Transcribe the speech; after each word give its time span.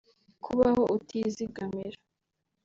Kubaho 0.43 0.83
utizigamira 0.95 1.97